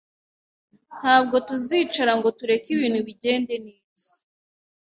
[0.99, 4.11] Ntabwo tuzicara ngo tureke ibintu bigende neza